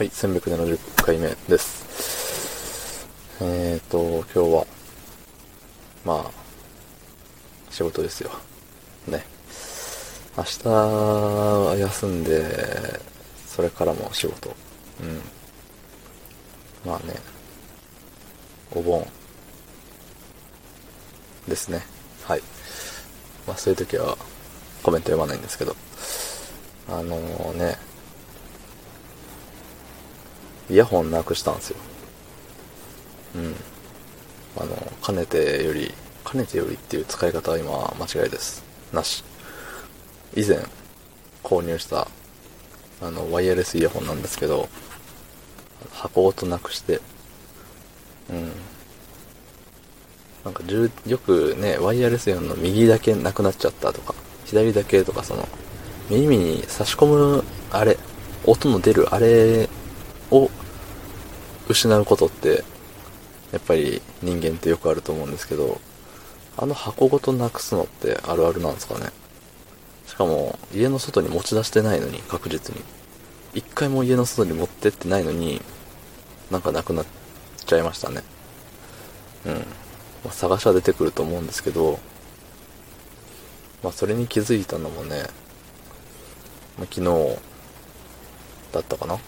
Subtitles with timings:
[0.00, 3.06] はい、370回目です。
[3.42, 4.66] えーと、今日は、
[6.06, 6.30] まあ、
[7.70, 8.30] 仕事ですよ。
[9.06, 9.22] ね。
[10.38, 12.98] 明日は休んで、
[13.46, 14.56] それからも仕事。
[15.02, 15.20] うん。
[16.90, 17.16] まあね、
[18.72, 19.06] お盆
[21.46, 21.82] ですね。
[22.24, 22.42] はい。
[23.46, 24.16] まあそういう時は
[24.82, 25.76] コメント読まないんですけど、
[26.88, 27.18] あの
[27.52, 27.89] ね、
[30.70, 31.76] イヤホンなくしたんですよ。
[33.36, 33.56] うん。
[34.56, 35.92] あの、かねてより、
[36.24, 38.62] かねてよりっていう使い方は今間違いです。
[38.92, 39.24] なし。
[40.36, 40.58] 以前
[41.42, 42.06] 購入した、
[43.02, 44.68] あの、ワイヤレスイヤホンなんですけど、
[45.92, 47.00] 箱ごとなくして、
[48.30, 48.52] うん。
[50.44, 50.62] なんか
[51.06, 55.48] よくね、ワイヤレスイヤホンの右だけなくなっちゃったとか、左だけとかその、
[56.08, 57.98] 耳に差し込む、あれ、
[58.46, 59.68] 音の出るあれ
[60.30, 60.50] を
[61.68, 62.64] 失うことって、
[63.52, 65.80] やっぱり人間ってよくあると思うんですけど、
[66.56, 69.10] あの箱ごとなくすのってあるあるなんですかね？
[70.06, 72.82] しかも、家の外に持ち出してないのに、確実に。
[73.54, 75.62] 一回も家の外に持ってってないのに、
[76.50, 77.06] なんかなくなっ
[77.56, 78.22] ちゃいましたね。
[79.46, 79.54] うん。
[79.54, 79.62] ま
[80.28, 82.00] あ、探しは出てくると思うんですけど、
[83.82, 85.22] まあ、それに気づいたのもね、
[86.76, 87.04] まあ、昨日
[88.72, 89.18] だったかな？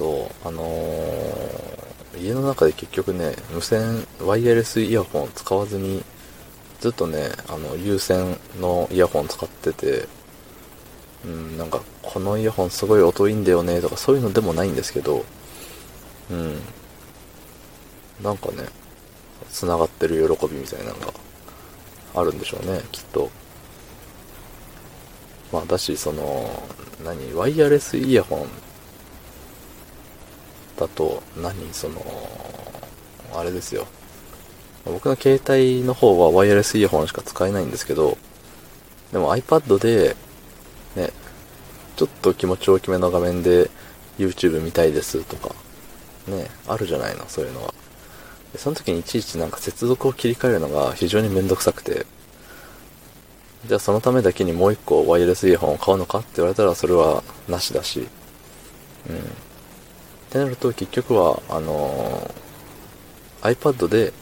[0.00, 6.02] そう、あのー、家の中で結局ね、無線、ワイヤレスイヤホン使わずに、
[6.80, 10.08] ずっとね、あの、有線のイヤホン使ってて、
[11.26, 15.22] うん、なんか、このイヤホンすごい音いいんだよね、とかそういうのでもないんですけど、
[16.30, 16.58] うん。
[18.22, 18.64] なんかね、
[19.50, 21.12] 繋がってる喜びみたいなのが
[22.14, 23.28] あるんでしょうね、きっと。
[25.52, 26.62] まあ、だし、その、
[27.04, 28.69] 何、ワイヤレスイヤホン
[30.80, 32.02] だと、何、その、
[33.34, 33.86] あれですよ。
[34.84, 38.16] 僕の携帯の方はワイヤレスイヤホンしか使えないんですけど、
[39.12, 40.16] でも iPad で、
[40.96, 41.10] ね、
[41.96, 43.70] ちょっと気持ち大きめの画面で
[44.18, 45.54] YouTube 見たいですとか、
[46.26, 47.74] ね、あるじゃないの、そういうのは。
[48.52, 52.06] でその時にいちいちなんか接続を切り替えるのが非常にめんどくさくて、
[53.66, 58.08] じゃあそのためだけにもう一個ワイヤレスイヤホンを買うのかって言われたらそれはなしだし、
[59.08, 59.20] うん。
[60.30, 62.40] ってなると結局は、あのー
[63.42, 64.12] iPad で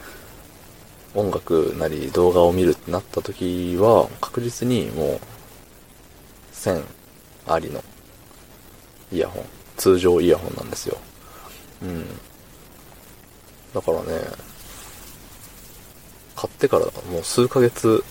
[1.15, 5.21] 音楽なり動画を見るってなった時は確実にもう
[6.53, 6.85] 線
[7.47, 7.83] ありの
[9.11, 9.45] イヤホン、
[9.77, 10.99] 通常イヤホンなんですよ。
[11.83, 12.07] うん。
[13.75, 14.21] だからね、
[16.37, 18.05] 買ってからもう数ヶ月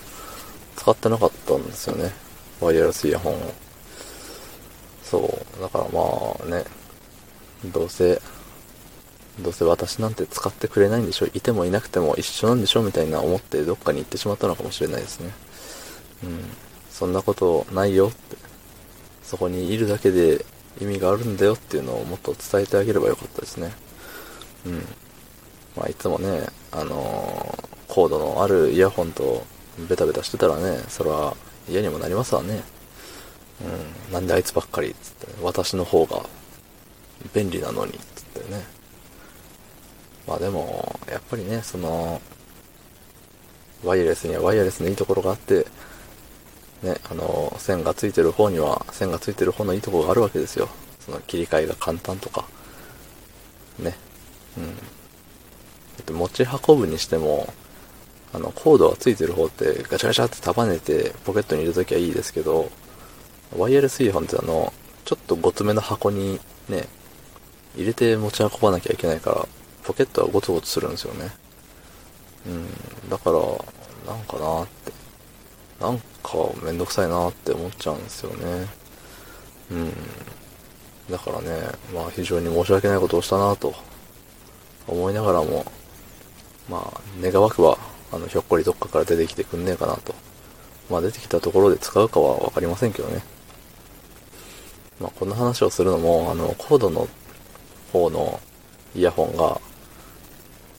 [0.75, 2.11] 使ってなかったんですよね。
[2.59, 3.53] ワイヤレスイヤホンを。
[5.03, 5.19] そ
[5.57, 5.61] う。
[5.61, 6.01] だからま
[6.43, 6.65] あね、
[7.65, 8.21] どうせ、
[9.39, 11.27] どうせ私なんて使ってくれないんでしょ？
[11.33, 12.83] いてもいなくても一緒なんでしょ？
[12.83, 15.31] みたいな思ってどっかに行ってしまったのかもしれないですね。
[16.23, 16.39] うん。
[16.89, 18.37] そんなことないよって。
[19.23, 20.45] そこにいるだけで
[20.81, 23.71] 意味があるんだよっていうのをもっと伝えてあげればよかったですね。
[24.65, 24.85] うん。
[25.75, 29.43] まあいつもね、あのーコードのあるイヤホンと
[29.89, 31.35] ベタベタしてたらね、それは
[31.69, 32.61] 嫌にもなりますわね。
[34.09, 34.13] うん。
[34.13, 36.23] なんであいつばっかりっつって、私の方が
[37.33, 38.63] 便利なのにっつってね。
[40.27, 42.21] まあでも、やっぱりね、その、
[43.83, 45.65] ワイヤレスにはワイヤレスのいいところがあって、
[46.83, 50.69] ね、あの、線がついてる方には線がついてる方のいいところがあるわけですよ。
[50.99, 52.45] その切り替えが簡単とか。
[53.79, 53.95] ね。
[54.57, 54.75] うん。
[54.75, 54.81] だ
[56.01, 57.51] って持ち運ぶにしても、
[58.33, 62.69] あの、コードがついてる方ってガチャガチャって束ねてポケットに入れるときはいいですけど、
[63.57, 64.73] ワイヤレスイヤホンってあの、
[65.05, 66.87] ちょっとごつめの箱にね、
[67.77, 69.47] 入れて持ち運ばなきゃいけないから、
[69.83, 71.31] ポケットはゴツゴツするんですよね。
[72.45, 73.39] うん、だから、
[74.13, 74.97] なんかなって。
[75.79, 76.03] なんか
[76.63, 78.67] めんどくさいなって思っちゃうんですよね。
[79.71, 79.93] うん。
[81.11, 81.49] だからね、
[81.93, 83.73] まあ非常に申し訳ないことをしたなと
[84.87, 85.65] 思いながらも、
[86.67, 87.77] まあ願わくは、
[88.11, 90.15] あの、ひょっこりどっかから出てきてくんねえかなと。
[90.89, 93.21] まあ出てきたところで使うかはわかりませんけどね。
[94.99, 97.07] まあこんな話をするのも、あの、コードの
[97.91, 98.39] 方の
[98.95, 99.59] イヤホンが、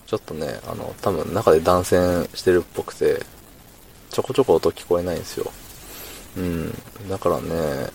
[0.07, 3.25] ちょっとね、あの、多分中で断線してるっぽくて、
[4.11, 5.51] ちょこちょこ音聞こえないんですよ。
[6.37, 6.73] うん。
[7.09, 7.91] だからね、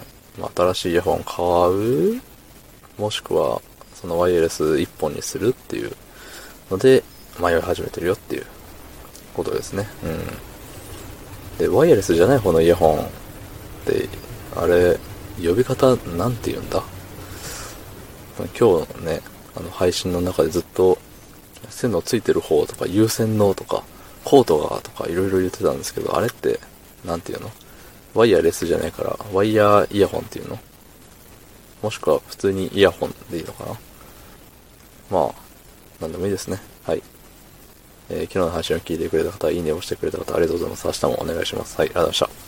[0.55, 1.43] 新しいイヤホン買
[2.15, 2.21] う？
[2.97, 3.61] もしくは、
[3.95, 5.91] そのワイヤレス一本にするっていう
[6.69, 7.03] ので、
[7.39, 8.45] 迷い始めてるよっていう
[9.33, 9.87] ことですね。
[10.03, 10.07] う
[11.55, 11.57] ん。
[11.57, 13.07] で、ワイヤレスじゃない方のイヤホンっ
[13.85, 14.07] て、
[14.55, 14.99] あれ、
[15.41, 16.83] 呼び方なんて言うんだ？
[18.37, 18.61] 今日
[18.95, 19.21] のね、
[19.55, 20.97] あの配信の中でずっと、
[21.69, 23.83] 線のついてる方とか、有線のとか、
[24.23, 26.59] コートがとかいろいろ言ってたんですけど、あれって、
[27.05, 27.51] なんていうの？
[28.13, 30.59] ワイヤレスじゃないから、ワイヤーイヤホンっていうの？
[31.81, 33.71] もしくは普通にイヤホンでいいのかな？
[35.09, 35.33] まあ、
[36.01, 36.59] なんでもいいですね。
[36.83, 37.03] はい。
[38.09, 40.87] えー、昨日の配信を聞いてくれた方、いいねをしてくれた方、ありがとうございます。
[40.87, 41.77] 明日もお願いします。
[41.77, 42.42] はい、ありがとうございました。